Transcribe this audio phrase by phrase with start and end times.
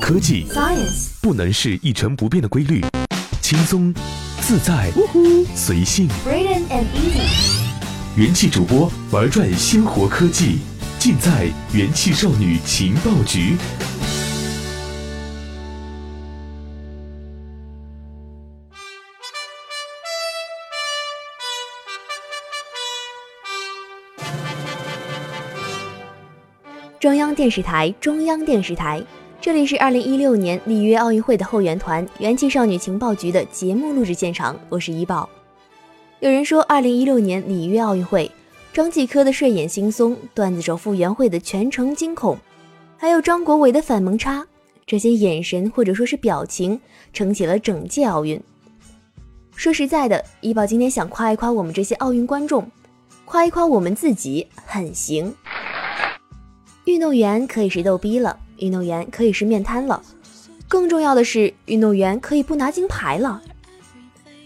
[0.00, 2.80] 科技 Science 不能是一成不变的规律，
[3.40, 3.92] 轻松、
[4.40, 4.90] 自在、
[5.54, 6.08] 随性。
[6.26, 10.58] Braden and Easy 元气主播玩转鲜活科技，
[10.98, 13.56] 尽在元气少女情报局。
[27.00, 29.02] 中央电视台，中央电视台，
[29.42, 35.28] 这里是二零一六年里约奥运会的后援团元气少女情报局的节目录制现场，我是怡宝。
[36.20, 38.30] 有人说，二零一六年里约奥运会，
[38.72, 42.38] 张继科的睡眼惺忪，段子手傅园慧的全程惊恐，
[42.96, 44.46] 还有张国伟的反萌叉，
[44.86, 46.80] 这些眼神或者说是表情，
[47.12, 48.40] 撑起了整届奥运。
[49.56, 52.64] 说实在的，怡宝今天想夸一夸我们这些奥运观众，
[53.24, 55.34] 夸一夸我们自己，很行。
[56.84, 60.00] 运动员可以是逗逼了，运动员可以是面瘫了，
[60.68, 63.42] 更重要的是，运动员可以不拿金牌了。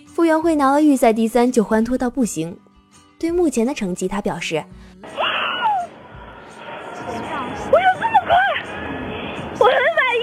[0.06, 2.56] 傅园慧拿了预赛第三就欢脱到不行，
[3.18, 4.64] 对目前的成绩，他表示
[7.70, 8.34] 我有这么快，
[9.60, 10.22] 我很满意。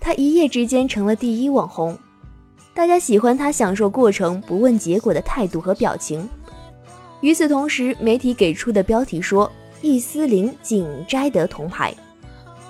[0.00, 1.98] 他一夜之间成了第一网红，
[2.72, 6.26] 大家喜欢他享受过程不问结果的态度和表情。
[7.20, 11.94] 与此同时，媒体给出的标题说易思玲仅摘得铜牌，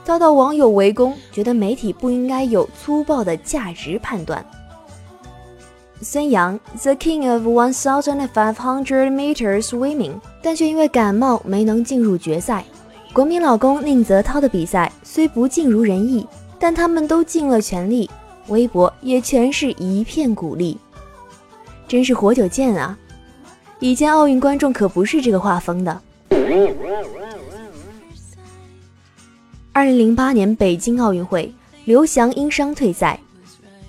[0.05, 4.45] 遭到网友围攻，觉得媒体不应该有粗暴的价值判断。
[6.01, 12.65] 孙杨，the king of one thousand five hundred meters swimming，但却因为感冒没能进入决赛。
[13.13, 16.25] 国民老公宁泽涛的比赛虽不尽如人意，
[16.59, 18.09] 但他们都尽了全力，
[18.47, 20.79] 微博也全是一片鼓励。
[21.89, 22.97] 真是活久见啊！
[23.81, 26.01] 以前奥运观众可不是这个画风的。
[29.73, 31.53] 二零零八年北京奥运会，
[31.85, 33.21] 刘翔因伤退赛，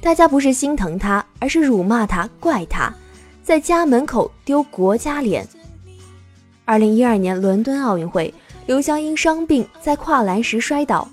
[0.02, 2.94] 大家不是心疼他，而是辱骂他、怪他，
[3.44, 5.48] 在家门口丢国家脸。
[6.66, 8.34] 二零一二年伦敦奥运会，
[8.66, 11.08] 刘翔因伤病在跨栏时摔倒，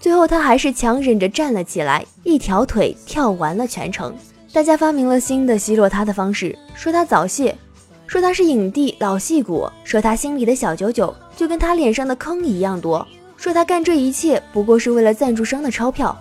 [0.00, 4.14] 最后他还是强忍着站了起来，一条腿跳完了全程。
[4.52, 7.54] 大家发明了新的奚落他的方式，说他早泄。
[8.08, 16.16] 说他是影帝老戏骨，说他心里的小九九就跟他脸上的坑一样多，说他干这一切不过是为了赞助商的钞票。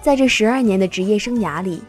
[0.00, 1.82] 在这十二年的职业生涯里，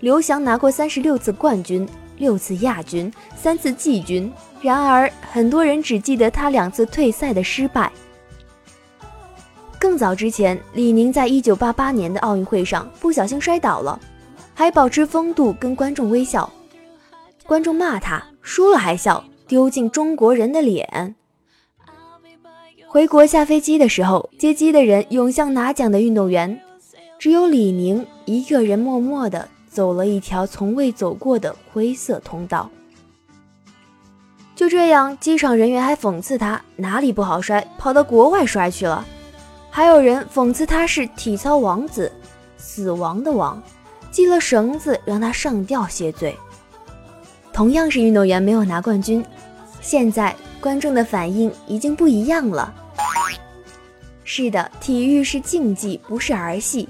[0.00, 4.30] 刘翔拿过三十六次冠军，六次亚军，三次季军。
[4.60, 7.90] 然而，很多人只记得他两次退赛的失败。
[9.78, 13.98] 更早之前，李宁在一九八八年的奥运会上不小心摔倒了，
[14.52, 16.50] 还保持风度跟观众微笑。
[17.46, 21.14] 观众骂他输了还笑，丢尽中国人的脸。
[22.88, 26.60] 回国下飞机的时候，接机的人涌向拿奖的运动员，
[27.18, 32.68] 只有李宁一个人默默地走了一条从未走过的灰色通道。
[34.54, 39.04] 就这样，机场人员还讽刺他哪里不好摔，跑到国外摔去了。
[39.70, 42.10] 还有人讽刺他是体操王子，
[42.56, 43.62] 死亡的亡，
[44.10, 46.34] 系了绳子让他上吊谢罪。
[47.56, 49.24] 同样是运动员没有拿冠军，
[49.80, 52.70] 现在观众的反应已经不一样了。
[54.24, 56.86] 是的，体育是竞技，不是儿戏。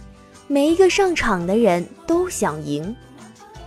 [0.48, 2.96] 每一个上场的人都想赢，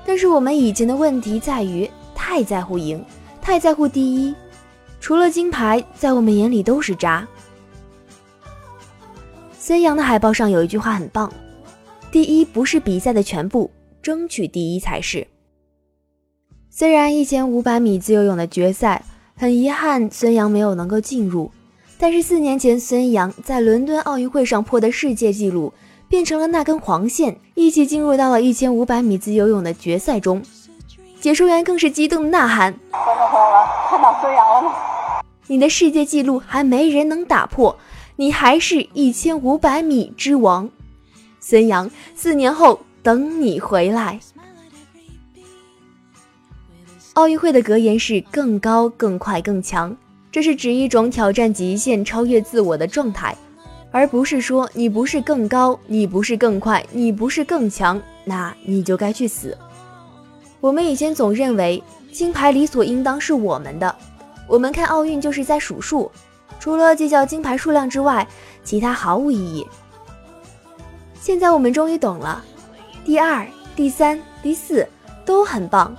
[0.06, 3.02] 但是我们以前的问题在于太在乎赢，
[3.42, 4.36] 太在乎第一。
[5.00, 7.26] 除了金牌，在我们眼里都是渣。
[9.58, 11.32] 孙杨的海报上有一句话很棒：
[12.12, 13.72] 第一不是比赛的全部，
[14.02, 15.26] 争取第一才是。
[16.80, 19.04] 虽然一千五百米自由泳的决赛
[19.36, 21.52] 很遗憾，孙杨没有能够进入，
[21.98, 25.74] 但是四年前孙杨在伦敦奥运会上破的世界纪录，
[26.08, 30.42] 变成了那根黄线，一起进入到了一千五百米自由泳的决赛中。
[31.20, 34.72] 解说员更是激动的呐喊：“观众朋友们，看到孙杨了吗？
[35.48, 37.78] 你的世界纪录还没人能打破，
[38.16, 40.70] 你还是一千五百米之王，
[41.42, 44.22] 孙杨，四年后等你回来。”
[47.20, 49.94] 奥运会的格言是“更高、更快、更强”，
[50.32, 53.36] 这是指一种挑战极限、超越自我的状态，
[53.92, 59.58] 而不是说你不是更高，你不是更快，你不是更强，那你就该去死。
[60.62, 63.94] 我们以前总认为金牌理所应当是我们的，
[64.48, 66.10] 我们看奥运就是在数数，
[66.58, 68.26] 除了计较金牌数量之外，
[68.64, 69.68] 其他毫无意义。
[71.20, 72.42] 现在我们终于懂了，
[73.04, 73.46] 第二、
[73.76, 74.88] 第三、第四
[75.26, 75.94] 都很棒。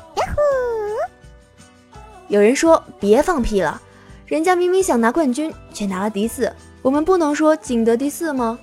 [2.30, 3.82] 有人说别放屁了，
[4.24, 6.50] 人家明明想拿冠军，却拿了第四，
[6.80, 8.56] 我们不能说仅得第四吗？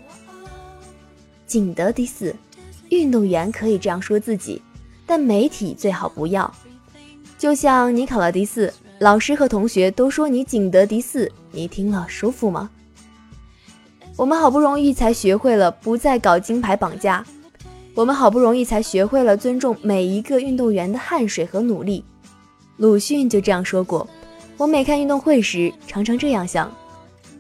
[1.45, 2.33] 仅得第四，
[2.87, 4.61] 运动员可以这样说自己，
[5.05, 6.49] 但媒体最好不要。
[7.37, 12.69] 就像你考了第四，老师和同学都说你仅得第四，你听了舒服吗？
[14.15, 17.21] 我们好不容易才学会了不再搞金牌绑架，
[17.93, 22.05] 我们好不容易才学会了尊重每一个运动员的汗水和努力。
[22.77, 24.07] 鲁迅就这样说过。
[24.55, 26.71] 我每看运动会时，常常这样想：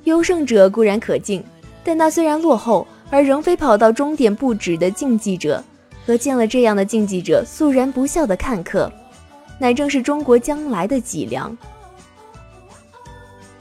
[0.03, 1.43] 优胜者固然可敬，
[1.83, 5.63] 但那虽然落后而仍非跑到终点不止的竞技者，
[6.05, 8.91] 和见了这样的竞技者肃然不笑的看客，
[9.59, 11.55] 乃正是中国将来的脊梁。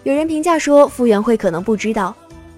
[0.03, 2.15] 有人评价说，傅园慧可能不知道。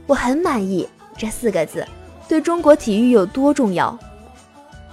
[0.06, 1.86] 我很满意这四个字
[2.28, 3.98] 对中国体育有多重要。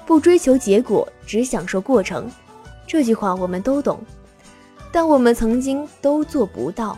[0.06, 2.30] 不追求结果，只享受过程。
[2.88, 4.00] 这句话我们都懂，
[4.92, 6.98] 但我们曾经都做不到。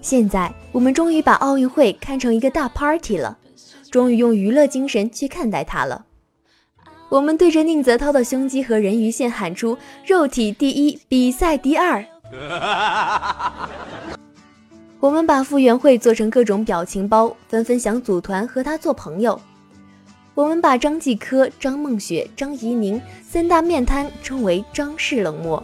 [0.00, 3.38] 现在我们终于把奥运会看成一个大 party 了，
[3.90, 6.06] 终于用娱乐精神去看待它了。
[7.08, 12.04] 我们对着宁泽涛的胸肌和人鱼线喊出“肉体第一，比赛第二”。
[14.98, 19.38] 我们把傅园慧做成各种表情包，纷纷想组团和他做朋友。
[20.34, 25.62] 我们把张继科、张梦雪、张怡宁三大面瘫称为张氏冷漠。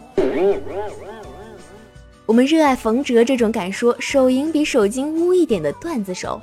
[2.27, 6.39] 我们热爱冯哲这种敢说手淫比手精污一点的段子手。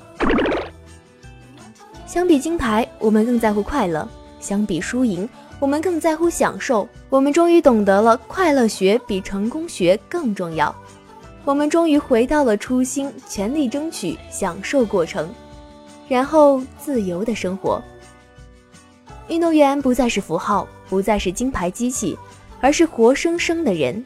[2.05, 4.05] 相比金牌，我们更在乎快乐；
[4.41, 5.29] 相比输赢，
[5.61, 6.89] 我们更在乎享受。
[7.09, 10.75] 我们终于懂得了，快乐学比成功学更重要。
[11.45, 15.33] 我们终于回到了初心，全力争取，享受过程，
[16.09, 17.81] 然后自由的生活。
[19.29, 22.17] 运动员不再是符号，不再是金牌机器，
[22.61, 24.05] 而是活生生的人。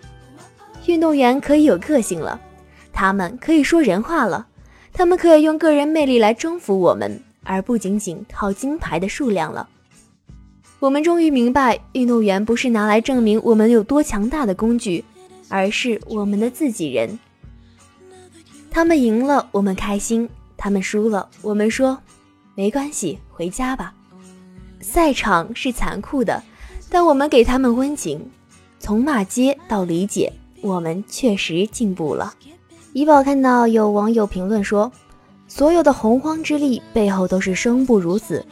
[0.86, 2.40] 运动员可以有个性了，
[2.92, 4.46] 他们可以说人话了，
[4.92, 9.68] 他们可以用个人魅力来征服我们，而不仅仅靠金牌的数量了。
[10.78, 15.04] 我们终于明白，运动员不是拿来证明我们有多强大的工具，
[15.50, 17.18] 而是我们的自己人。
[18.70, 20.26] 他们赢了，我们开心；
[20.56, 21.98] 他们输了，我们说
[22.54, 23.92] 没关系，回家吧。
[24.80, 26.42] 赛场是残酷的，
[26.88, 28.30] 但我们给他们温情。
[28.78, 30.32] 从骂街到理解，
[30.62, 32.32] 我们确实进步了。
[32.92, 34.90] 怡宝看到有网友评论说
[35.46, 38.44] ：“所有的洪荒之力背后都是生不如死，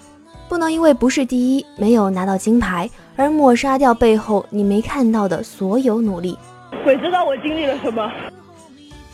[0.49, 6.37] 不能因为不是第一，没有拿到金牌，而抹杀掉背后你没看到的所有努力。”
[6.85, 8.07] 鬼知道我经历了什么。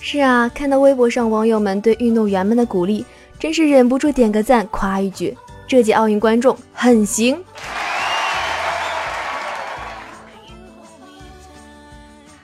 [0.00, 3.04] 是啊，看到微博上网友们对运动员们的鼓励，
[3.38, 5.34] 真是忍不住点个赞，夸一句：
[5.66, 7.42] 这届奥运观众很行。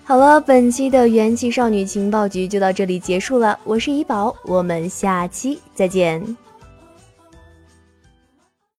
[0.05, 6.37] 好了，本期的元气少女情报局就到这里结束了，我是怡宝，我们下期再见。